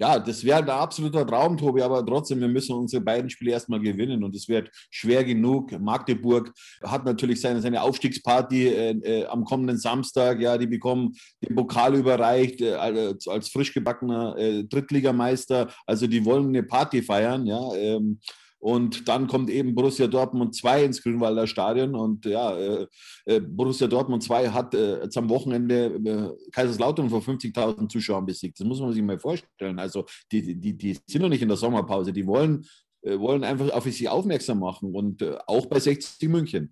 [0.00, 3.80] ja, das wäre ein absoluter Traum, Tobi, aber trotzdem, wir müssen unsere beiden Spiele erstmal
[3.80, 5.78] gewinnen und es wird schwer genug.
[5.78, 10.40] Magdeburg hat natürlich seine, seine Aufstiegsparty äh, äh, am kommenden Samstag.
[10.40, 15.68] Ja, die bekommen den Pokal überreicht äh, als, als frisch gebackener äh, Drittligameister.
[15.84, 17.44] Also die wollen eine Party feiern.
[17.44, 18.20] Ja, ähm,
[18.60, 21.94] und dann kommt eben Borussia Dortmund 2 ins Grünwalder Stadion.
[21.94, 22.86] Und ja, äh,
[23.24, 28.60] äh Borussia Dortmund 2 hat äh, jetzt am Wochenende äh, Kaiserslautern vor 50.000 Zuschauern besiegt.
[28.60, 29.78] Das muss man sich mal vorstellen.
[29.78, 32.12] Also die, die, die sind noch nicht in der Sommerpause.
[32.12, 32.66] Die wollen,
[33.00, 34.94] äh, wollen einfach auf sich aufmerksam machen.
[34.94, 36.70] Und auch bei 60 München.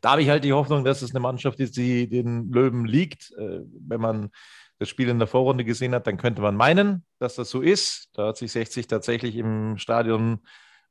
[0.00, 3.30] Da habe ich halt die Hoffnung, dass es eine Mannschaft ist, die den Löwen liegt.
[3.36, 4.30] wenn man
[4.78, 8.08] das Spiel in der Vorrunde gesehen hat, dann könnte man meinen, dass das so ist.
[8.14, 10.40] Da hat sich 60 tatsächlich im Stadion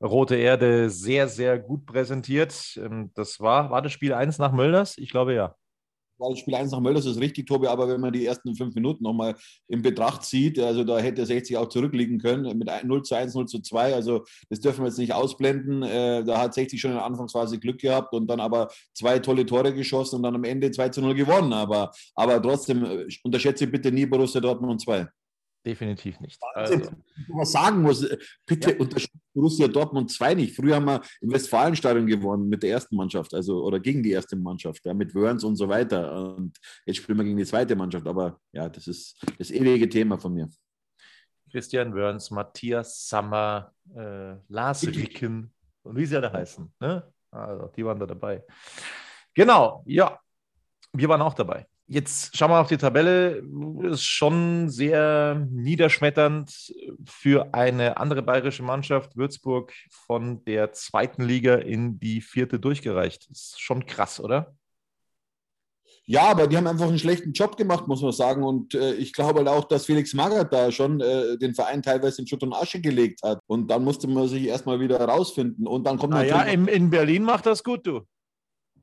[0.04, 2.78] Rote Erde sehr, sehr gut präsentiert.
[2.78, 4.98] Ähm, das war, war das Spiel 1 nach Mölders?
[4.98, 5.56] Ich glaube ja.
[6.18, 8.74] War das Spiel 1 nach Mölders ist richtig, Tobi, aber wenn man die ersten fünf
[8.74, 9.36] Minuten nochmal
[9.68, 13.48] in Betracht zieht, also da hätte 60 auch zurückliegen können mit 0 zu 1, 0
[13.48, 13.94] zu 2.
[13.94, 15.84] Also das dürfen wir jetzt nicht ausblenden.
[15.84, 19.46] Äh, da hat 60 schon in der Anfangsphase Glück gehabt und dann aber zwei tolle
[19.46, 21.52] Tore geschossen und dann am Ende 2 zu 0 gewonnen.
[21.52, 25.08] Aber, aber trotzdem äh, unterschätze bitte nie Borussia Dortmund 2.
[25.66, 26.40] Definitiv nicht.
[26.54, 26.80] Also.
[27.30, 28.08] Was sagen muss,
[28.46, 28.80] bitte ja.
[28.80, 30.56] unterschätzt Borussia Dortmund 2 nicht.
[30.56, 34.36] Früher haben wir im Westfalenstadion gewonnen mit der ersten Mannschaft, also oder gegen die erste
[34.38, 36.36] Mannschaft, ja, mit Wörns und so weiter.
[36.36, 38.08] Und jetzt spielen wir gegen die zweite Mannschaft.
[38.08, 40.50] Aber ja, das ist das ewige Thema von mir.
[41.52, 46.74] Christian Wörns, Matthias Sammer, äh, Lars Ricken und wie sie alle heißen.
[46.80, 47.04] Ne?
[47.32, 48.44] Also, die waren da dabei.
[49.34, 50.18] Genau, ja.
[50.94, 51.68] Wir waren auch dabei.
[51.88, 53.44] Jetzt schauen wir auf die Tabelle.
[53.84, 56.74] Ist schon sehr niederschmetternd
[57.06, 63.30] für eine andere bayerische Mannschaft, Würzburg, von der zweiten Liga in die vierte durchgereicht.
[63.30, 64.56] Ist schon krass, oder?
[66.08, 68.44] Ja, aber die haben einfach einen schlechten Job gemacht, muss man sagen.
[68.44, 72.22] Und äh, ich glaube halt auch, dass Felix Magath da schon äh, den Verein teilweise
[72.22, 73.40] in Schutt und Asche gelegt hat.
[73.48, 75.66] Und dann musste man sich erstmal wieder herausfinden.
[75.68, 76.46] Und dann kommt Na natürlich.
[76.46, 78.02] ja, in, in Berlin macht das gut, du.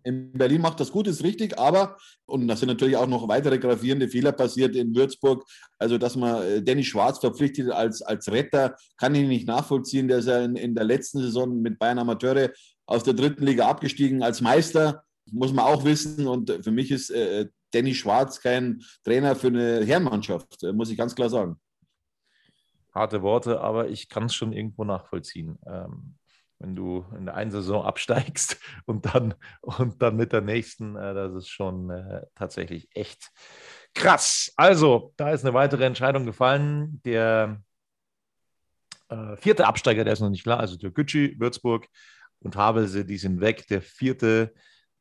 [0.04, 3.58] In Berlin macht das gut, ist richtig, aber, und da sind natürlich auch noch weitere
[3.58, 5.44] gravierende Fehler passiert in Würzburg.
[5.78, 10.08] Also, dass man äh, Danny Schwarz verpflichtet als, als Retter, kann ich nicht nachvollziehen.
[10.08, 12.50] Der ist ja in, in der letzten Saison mit Bayern Amateure
[12.86, 16.26] aus der dritten Liga abgestiegen als Meister, muss man auch wissen.
[16.26, 20.96] Und für mich ist äh, Danny Schwarz kein Trainer für eine Herrenmannschaft, äh, muss ich
[20.96, 21.56] ganz klar sagen.
[22.94, 25.58] Harte Worte, aber ich kann es schon irgendwo nachvollziehen.
[25.66, 26.16] Ähm,
[26.62, 31.12] wenn du in der einen Saison absteigst und dann, und dann mit der nächsten, äh,
[31.12, 33.30] das ist schon äh, tatsächlich echt
[33.94, 34.52] krass.
[34.56, 37.02] Also, da ist eine weitere Entscheidung gefallen.
[37.04, 37.60] Der
[39.08, 41.88] äh, vierte Absteiger, der ist noch nicht klar, also Türkgücü, Würzburg
[42.38, 43.66] und Havelse, die sind weg.
[43.66, 44.54] Der vierte,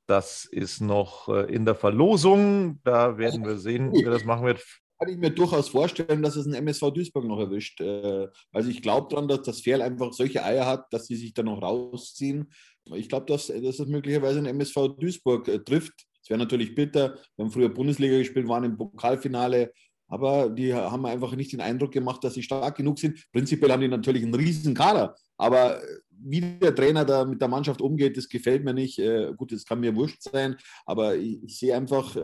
[0.08, 2.82] das ist noch äh, in der Verlosung.
[2.84, 6.46] Da werden wir sehen, wer das machen wird kann ich mir durchaus vorstellen, dass es
[6.46, 7.82] ein MSV Duisburg noch erwischt.
[7.82, 11.34] Äh, also ich glaube daran, dass das Ferl einfach solche Eier hat, dass sie sich
[11.34, 12.52] da noch rausziehen.
[12.94, 16.06] Ich glaube, dass, dass es möglicherweise ein MSV Duisburg äh, trifft.
[16.22, 17.16] Es wäre natürlich bitter.
[17.36, 19.74] Wir haben früher Bundesliga gespielt, waren im Pokalfinale,
[20.08, 23.26] aber die haben einfach nicht den Eindruck gemacht, dass sie stark genug sind.
[23.32, 27.82] Prinzipiell haben die natürlich einen riesen Kader, aber wie der Trainer da mit der Mannschaft
[27.82, 29.02] umgeht, das gefällt mir nicht.
[29.38, 32.16] Gut, das kann mir wurscht sein, aber ich, sehe einfach,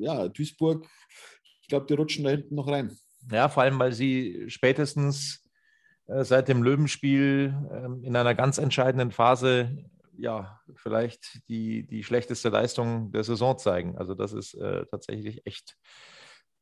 [0.00, 0.88] ja, Duisburg
[1.72, 2.96] glaube, die rutschen da hinten noch rein.
[3.30, 5.42] Ja, vor allem, weil sie spätestens
[6.06, 9.76] äh, seit dem Löwenspiel äh, in einer ganz entscheidenden Phase
[10.18, 13.96] ja vielleicht die, die schlechteste Leistung der Saison zeigen.
[13.96, 15.78] Also das ist äh, tatsächlich echt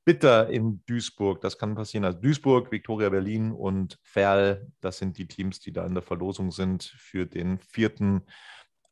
[0.04, 1.40] bitter in Duisburg.
[1.40, 2.04] Das kann passieren.
[2.04, 6.52] Also Duisburg, Viktoria Berlin und Ferl, das sind die Teams, die da in der Verlosung
[6.52, 8.22] sind für den vierten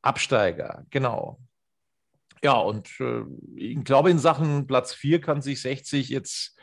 [0.03, 0.85] Absteiger.
[0.91, 1.39] Genau.
[2.43, 3.23] Ja, und äh,
[3.57, 6.57] ich glaube, in Sachen Platz 4 kann sich 60 jetzt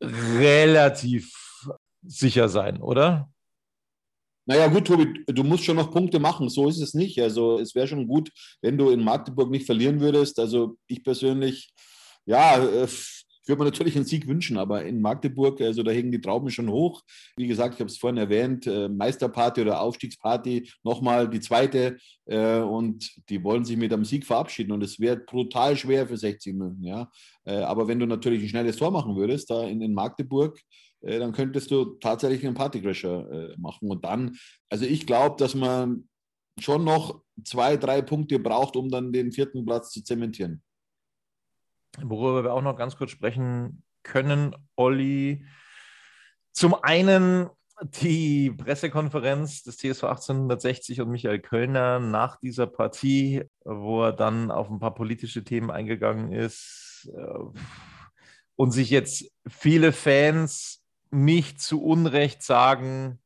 [0.00, 1.32] relativ
[2.02, 3.30] sicher sein, oder?
[4.46, 6.48] Naja, gut, Tobi, du musst schon noch Punkte machen.
[6.48, 7.20] So ist es nicht.
[7.20, 8.30] Also, es wäre schon gut,
[8.62, 10.38] wenn du in Magdeburg nicht verlieren würdest.
[10.38, 11.72] Also, ich persönlich,
[12.26, 12.88] ja, äh,
[13.42, 16.50] ich würde mir natürlich einen Sieg wünschen, aber in Magdeburg, also da hängen die Trauben
[16.50, 17.02] schon hoch.
[17.36, 21.96] Wie gesagt, ich habe es vorhin erwähnt, äh, Meisterparty oder Aufstiegsparty, nochmal die zweite.
[22.26, 24.72] Äh, und die wollen sich mit einem Sieg verabschieden.
[24.72, 26.84] Und es wäre brutal schwer für 60 München.
[26.84, 27.10] Ja?
[27.44, 30.60] Äh, aber wenn du natürlich ein schnelles Tor machen würdest, da in, in Magdeburg,
[31.02, 33.90] dann könntest du tatsächlich einen Partycrasher machen.
[33.90, 34.36] Und dann,
[34.68, 36.06] also ich glaube, dass man
[36.58, 40.62] schon noch zwei, drei Punkte braucht, um dann den vierten Platz zu zementieren.
[41.98, 45.44] Worüber wir auch noch ganz kurz sprechen können, Olli.
[46.52, 47.50] Zum einen
[47.82, 54.68] die Pressekonferenz des TSV 1860 und Michael Kölner nach dieser Partie, wo er dann auf
[54.68, 57.58] ein paar politische Themen eingegangen ist äh,
[58.56, 63.18] und sich jetzt viele Fans nicht zu Unrecht sagen,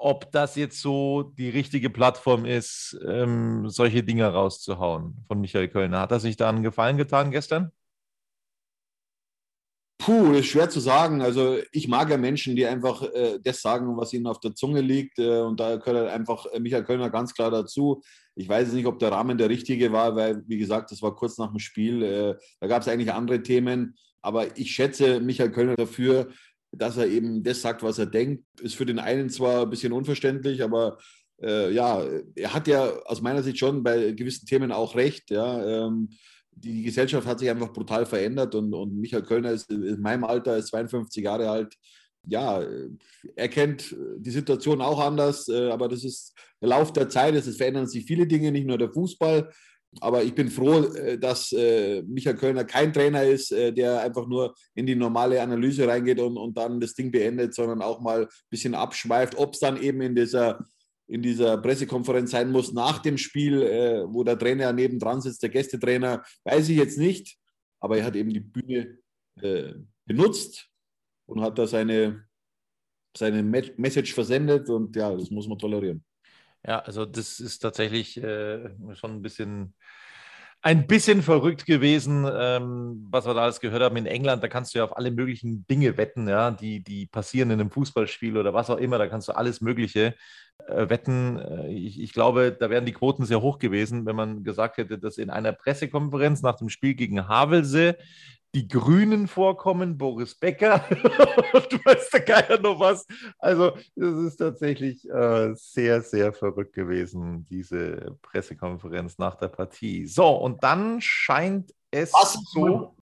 [0.00, 6.00] ob das jetzt so die richtige Plattform ist, ähm, solche Dinge rauszuhauen von Michael Kölner.
[6.00, 7.70] Hat er sich da einen Gefallen getan gestern?
[9.98, 11.20] Puh, das ist schwer zu sagen.
[11.20, 14.80] Also ich mag ja Menschen, die einfach äh, das sagen, was ihnen auf der Zunge
[14.80, 15.18] liegt.
[15.18, 18.02] Äh, und da gehört halt einfach äh, Michael Kölner ganz klar dazu.
[18.34, 21.36] Ich weiß nicht, ob der Rahmen der richtige war, weil, wie gesagt, das war kurz
[21.36, 22.02] nach dem Spiel.
[22.02, 23.94] Äh, da gab es eigentlich andere Themen.
[24.22, 26.30] Aber ich schätze Michael Kölner dafür,
[26.72, 28.44] dass er eben das sagt, was er denkt.
[28.60, 30.98] Ist für den einen zwar ein bisschen unverständlich, aber
[31.42, 32.04] äh, ja,
[32.34, 35.30] er hat ja aus meiner Sicht schon bei gewissen Themen auch recht.
[35.30, 36.10] Ja, ähm,
[36.52, 40.56] die Gesellschaft hat sich einfach brutal verändert und, und Michael Kölner ist in meinem Alter,
[40.56, 41.74] ist 52 Jahre alt.
[42.26, 42.62] Ja,
[43.34, 47.34] er kennt die Situation auch anders, äh, aber das ist der Lauf der Zeit.
[47.34, 49.50] Es verändern sich viele Dinge, nicht nur der Fußball.
[49.98, 54.28] Aber ich bin froh, äh, dass äh, Michael Kölner kein Trainer ist, äh, der einfach
[54.28, 58.22] nur in die normale Analyse reingeht und, und dann das Ding beendet, sondern auch mal
[58.22, 59.36] ein bisschen abschweift.
[59.36, 60.64] Ob es dann eben in dieser,
[61.08, 66.22] in dieser Pressekonferenz sein muss nach dem Spiel, wo der Trainer nebendran sitzt, der Gästetrainer,
[66.44, 67.36] weiß ich jetzt nicht.
[67.80, 68.98] Aber er hat eben die Bühne
[70.06, 70.68] benutzt
[71.26, 72.28] und hat da seine,
[73.16, 76.04] seine Message versendet und ja, das muss man tolerieren.
[76.66, 79.74] Ja, also das ist tatsächlich äh, schon ein bisschen,
[80.62, 83.96] ein bisschen verrückt gewesen, ähm, was wir da alles gehört haben.
[83.96, 87.50] In England, da kannst du ja auf alle möglichen Dinge wetten, ja, die, die passieren
[87.50, 88.98] in einem Fußballspiel oder was auch immer.
[88.98, 90.14] Da kannst du alles Mögliche
[90.68, 91.38] wetten.
[91.38, 94.98] Äh, ich, ich, glaube, da wären die Quoten sehr hoch gewesen, wenn man gesagt hätte,
[94.98, 97.96] dass in einer Pressekonferenz nach dem Spiel gegen Havelse
[98.54, 103.06] die Grünen vorkommen, Boris Becker du weißt der Geier noch was.
[103.38, 110.06] Also es ist tatsächlich äh, sehr, sehr verrückt gewesen, diese Pressekonferenz nach der Partie.
[110.06, 112.96] So, und dann scheint es Was, so.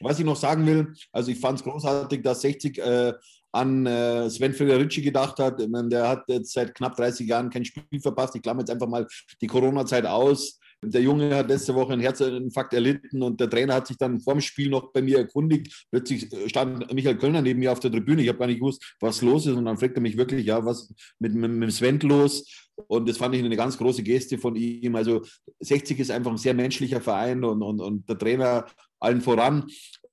[0.00, 3.14] was ich noch sagen will, also ich fand es großartig, dass 60 äh,
[3.52, 5.60] an äh, Sven Federici gedacht hat.
[5.60, 8.34] Der hat jetzt seit knapp 30 Jahren kein Spiel verpasst.
[8.34, 9.06] Ich klammer jetzt einfach mal
[9.40, 10.58] die Corona-Zeit aus.
[10.84, 14.40] Der Junge hat letzte Woche einen Herzinfarkt erlitten und der Trainer hat sich dann vorm
[14.40, 15.86] Spiel noch bei mir erkundigt.
[15.92, 18.22] Plötzlich stand Michael Kölner neben mir auf der Tribüne.
[18.22, 19.54] Ich habe gar nicht gewusst, was los ist.
[19.54, 22.68] Und dann fragte er mich wirklich, ja, was mit, mit, mit Sven los?
[22.88, 24.96] Und das fand ich eine ganz große Geste von ihm.
[24.96, 25.22] Also
[25.60, 28.66] 60 ist einfach ein sehr menschlicher Verein und, und, und der Trainer
[28.98, 29.66] allen voran.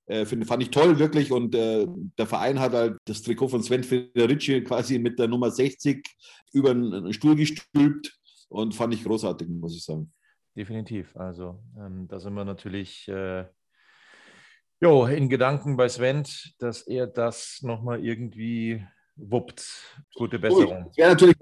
[0.10, 1.32] Äh, find, fand ich toll, wirklich.
[1.32, 5.50] Und äh, der Verein hat halt das Trikot von Sven Federici quasi mit der Nummer
[5.50, 6.06] 60
[6.52, 8.20] über einen Stuhl gestülpt
[8.50, 10.12] und fand ich großartig, muss ich sagen
[10.60, 11.16] definitiv.
[11.16, 13.46] Also ähm, da sind wir natürlich äh,
[14.82, 16.24] jo, in Gedanken bei Sven,
[16.60, 19.66] dass er das nochmal irgendwie wuppt.
[20.16, 20.86] Gute Besserung.
[20.86, 21.38] Jetzt werden natürlich,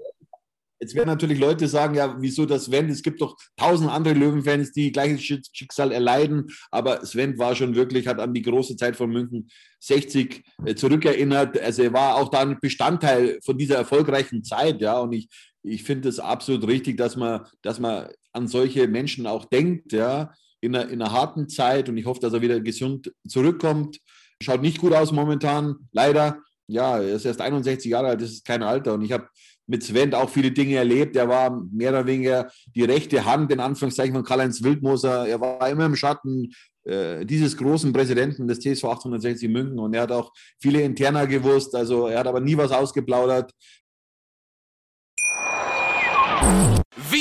[0.80, 2.88] jetzt werden natürlich Leute sagen, ja, wieso das Sven?
[2.88, 6.46] Es gibt doch tausend andere Löwenfans, die gleiches Schicksal erleiden.
[6.70, 9.48] Aber Sven war schon wirklich, hat an die große Zeit von München
[9.80, 11.60] 60 äh, zurückerinnert.
[11.60, 14.98] Also er war auch da ein Bestandteil von dieser erfolgreichen Zeit, ja.
[14.98, 15.28] Und ich,
[15.62, 20.32] ich finde es absolut richtig, dass man, dass man an solche Menschen auch denkt, ja,
[20.60, 21.88] in einer, in einer harten Zeit.
[21.88, 23.98] Und ich hoffe, dass er wieder gesund zurückkommt.
[24.40, 26.42] Schaut nicht gut aus momentan, leider.
[26.70, 28.94] Ja, er ist erst 61 Jahre alt, das ist kein Alter.
[28.94, 29.28] Und ich habe
[29.68, 31.14] mit Sven auch viele Dinge erlebt.
[31.14, 35.28] Er war mehr oder weniger die rechte Hand, in Anführungszeichen, von Karl-Heinz Wildmoser.
[35.28, 36.52] Er war immer im Schatten
[36.84, 41.74] äh, dieses großen Präsidenten des TSV 860 München und er hat auch viele Interner gewusst.
[41.74, 43.52] Also er hat aber nie was ausgeplaudert.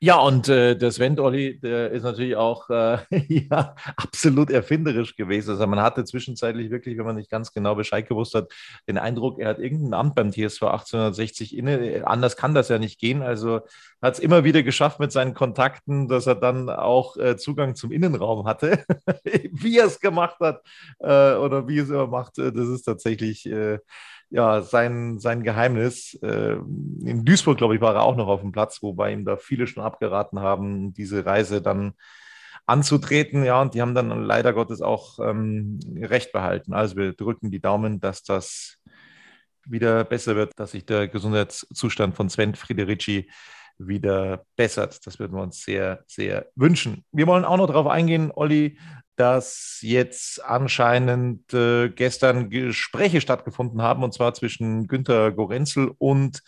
[0.00, 5.50] Ja, und äh, der Sven Dolly, der ist natürlich auch äh, ja, absolut erfinderisch gewesen.
[5.50, 8.52] Also man hatte zwischenzeitlich wirklich, wenn man nicht ganz genau Bescheid gewusst hat,
[8.86, 12.06] den Eindruck, er hat irgendein Amt beim TSV 1860 inne.
[12.06, 13.22] Anders kann das ja nicht gehen.
[13.22, 13.60] Also
[14.00, 17.90] hat es immer wieder geschafft mit seinen Kontakten, dass er dann auch äh, Zugang zum
[17.90, 18.84] Innenraum hatte.
[19.24, 20.62] wie er es gemacht hat
[21.00, 23.78] äh, oder wie es immer macht, äh, das ist tatsächlich äh,
[24.30, 26.14] ja, sein, sein Geheimnis.
[26.22, 29.36] Äh, in Duisburg, glaube ich, war er auch noch auf dem Platz, wobei ihm da
[29.36, 31.94] viele schon abgeraten haben, diese Reise dann
[32.66, 33.44] anzutreten.
[33.44, 36.74] Ja, und die haben dann leider Gottes auch ähm, recht behalten.
[36.74, 38.78] Also wir drücken die Daumen, dass das
[39.64, 43.30] wieder besser wird, dass sich der Gesundheitszustand von Sven Friederici
[43.78, 45.06] wieder bessert.
[45.06, 47.04] Das würden wir uns sehr, sehr wünschen.
[47.12, 48.78] Wir wollen auch noch darauf eingehen, Olli,
[49.18, 56.42] dass jetzt anscheinend äh, gestern Gespräche stattgefunden haben, und zwar zwischen Günter Gorenzel und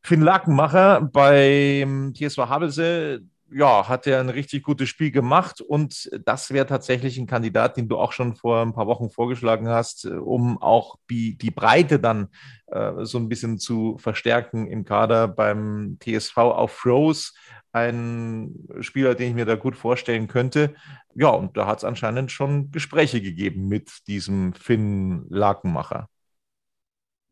[0.00, 3.22] Finn Lakenmacher beim TSV Havelse.
[3.52, 7.88] Ja, hat er ein richtig gutes Spiel gemacht und das wäre tatsächlich ein Kandidat, den
[7.88, 12.28] du auch schon vor ein paar Wochen vorgeschlagen hast, um auch die, die Breite dann
[12.66, 17.32] äh, so ein bisschen zu verstärken im Kader beim TSV auf Rose
[17.72, 20.74] ein Spieler, den ich mir da gut vorstellen könnte.
[21.14, 26.08] Ja, und da hat es anscheinend schon Gespräche gegeben mit diesem Finn Lakenmacher.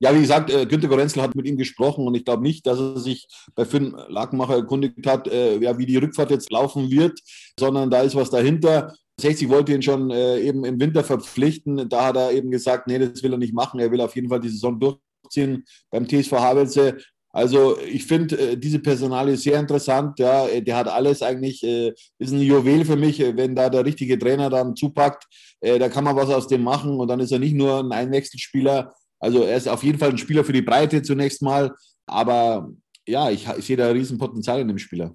[0.00, 2.78] Ja, wie gesagt, äh, Günter Gorenzel hat mit ihm gesprochen und ich glaube nicht, dass
[2.78, 7.18] er sich bei Finn Lakenmacher erkundigt hat, äh, ja, wie die Rückfahrt jetzt laufen wird,
[7.58, 8.94] sondern da ist was dahinter.
[9.20, 11.88] 60 wollte ihn schon äh, eben im Winter verpflichten.
[11.88, 13.80] Da hat er eben gesagt, nee, das will er nicht machen.
[13.80, 16.96] Er will auf jeden Fall die Saison durchziehen beim TSV Havelse.
[17.30, 20.18] Also ich finde äh, diese Personalie sehr interessant.
[20.18, 23.68] Ja, äh, der hat alles eigentlich, äh, ist ein Juwel für mich, äh, wenn da
[23.68, 25.26] der richtige Trainer dann zupackt,
[25.60, 27.92] äh, da kann man was aus dem machen und dann ist er nicht nur ein
[27.92, 28.94] Einwechselspieler.
[29.20, 31.74] Also er ist auf jeden Fall ein Spieler für die Breite zunächst mal,
[32.06, 32.70] aber
[33.06, 35.14] ja, ich, ich sehe da ein Riesenpotenzial in dem Spieler.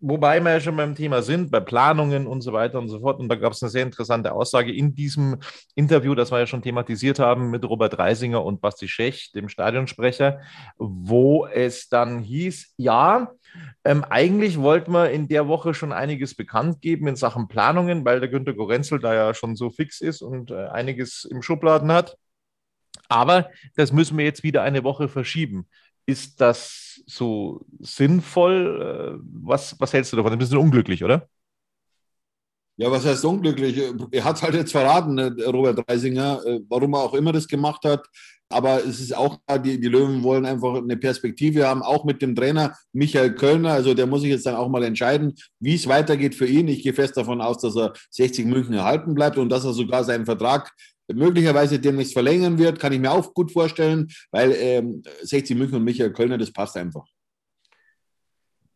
[0.00, 3.18] Wobei wir ja schon beim Thema sind, bei Planungen und so weiter und so fort.
[3.18, 5.38] Und da gab es eine sehr interessante Aussage in diesem
[5.74, 10.38] Interview, das wir ja schon thematisiert haben mit Robert Reisinger und Basti Schech, dem Stadionsprecher,
[10.76, 13.32] wo es dann hieß, ja,
[13.82, 18.20] ähm, eigentlich wollten wir in der Woche schon einiges bekannt geben in Sachen Planungen, weil
[18.20, 22.16] der Günter Gorenzel da ja schon so fix ist und äh, einiges im Schubladen hat.
[23.08, 25.66] Aber das müssen wir jetzt wieder eine Woche verschieben.
[26.06, 29.18] Ist das so sinnvoll?
[29.18, 30.32] Äh, was, was hältst du davon?
[30.32, 31.28] Ein bisschen unglücklich, oder?
[32.76, 33.76] Ja, was heißt unglücklich?
[34.12, 37.84] Er hat halt jetzt verraten, ne, Robert Reisinger, äh, warum er auch immer das gemacht
[37.84, 38.06] hat.
[38.50, 42.34] Aber es ist auch, die, die Löwen wollen einfach eine Perspektive haben, auch mit dem
[42.34, 43.72] Trainer Michael Kölner.
[43.72, 46.68] Also der muss sich jetzt dann auch mal entscheiden, wie es weitergeht für ihn.
[46.68, 50.04] Ich gehe fest davon aus, dass er 60 München erhalten bleibt und dass er sogar
[50.04, 50.72] seinen Vertrag
[51.14, 55.84] möglicherweise demnächst verlängern wird, kann ich mir auch gut vorstellen, weil ähm, 60 München und
[55.84, 57.06] Michael Kölner, das passt einfach.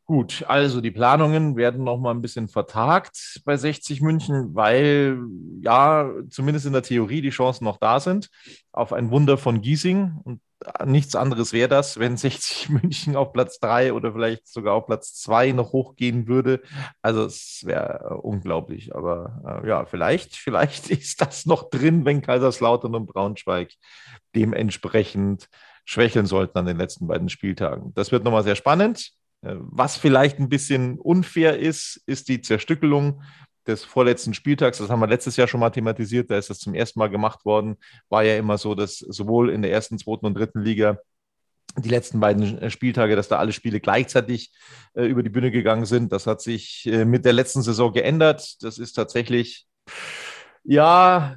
[0.05, 5.19] Gut, also die Planungen werden noch mal ein bisschen vertagt bei 60 München, weil
[5.63, 8.29] ja zumindest in der Theorie die Chancen noch da sind
[8.73, 10.41] auf ein Wunder von Giesing und
[10.85, 15.15] nichts anderes wäre das, wenn 60 München auf Platz 3 oder vielleicht sogar auf Platz
[15.15, 16.63] 2 noch hochgehen würde.
[17.01, 22.95] Also es wäre unglaublich, aber äh, ja, vielleicht, vielleicht ist das noch drin, wenn Kaiserslautern
[22.95, 23.73] und Braunschweig
[24.35, 25.49] dementsprechend
[25.85, 27.93] schwächeln sollten an den letzten beiden Spieltagen.
[27.95, 29.13] Das wird nochmal sehr spannend.
[29.43, 33.23] Äh, was vielleicht ein bisschen unfair ist, ist die Zerstückelung
[33.67, 34.79] des vorletzten Spieltags.
[34.79, 36.31] Das haben wir letztes Jahr schon mal thematisiert.
[36.31, 37.77] Da ist das zum ersten Mal gemacht worden.
[38.09, 40.99] War ja immer so, dass sowohl in der ersten, zweiten und dritten Liga
[41.77, 44.53] die letzten beiden äh, Spieltage, dass da alle Spiele gleichzeitig
[44.95, 46.13] äh, über die Bühne gegangen sind.
[46.13, 48.63] Das hat sich äh, mit der letzten Saison geändert.
[48.63, 49.67] Das ist tatsächlich,
[50.65, 51.37] ja,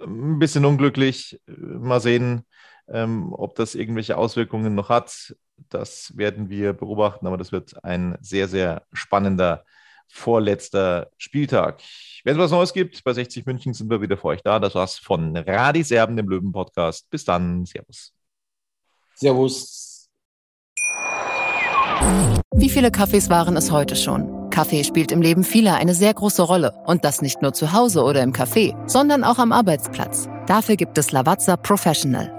[0.00, 1.40] ein bisschen unglücklich.
[1.46, 2.44] Mal sehen,
[2.88, 5.36] ähm, ob das irgendwelche Auswirkungen noch hat.
[5.68, 9.64] Das werden wir beobachten, aber das wird ein sehr, sehr spannender
[10.08, 11.80] vorletzter Spieltag.
[12.24, 14.58] Wenn es was Neues gibt, bei 60 München sind wir wieder für euch da.
[14.58, 17.08] Das war's von Radis Erben, dem Löwen-Podcast.
[17.10, 17.64] Bis dann.
[17.64, 18.12] Servus.
[19.14, 20.08] Servus.
[22.54, 24.50] Wie viele Kaffees waren es heute schon?
[24.50, 26.72] Kaffee spielt im Leben vieler eine sehr große Rolle.
[26.86, 30.28] Und das nicht nur zu Hause oder im Café, sondern auch am Arbeitsplatz.
[30.46, 32.37] Dafür gibt es Lavazza Professional.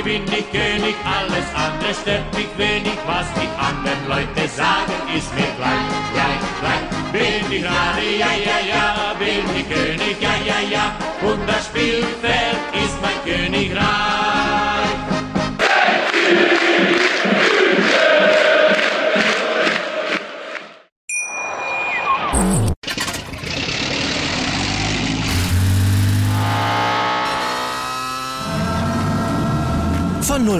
[0.00, 5.50] Bin ich König, alles andere stört mich wenig, was die anderen Leute sagen, ist mir
[5.58, 6.84] gleich, gleich, gleich.
[7.12, 12.58] Bin ich gerade, ja, ja, ja, bin ich König, ja, ja, ja, und das Spielfeld
[12.72, 13.82] ist mein Königreich.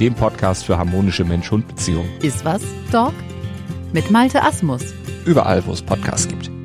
[0.00, 2.10] dem Podcast für harmonische Mensch-Hund-Beziehungen.
[2.22, 3.14] Ist was, Dog?
[3.92, 4.82] Mit Malte Asmus.
[5.24, 6.55] Überall, wo es Podcasts gibt.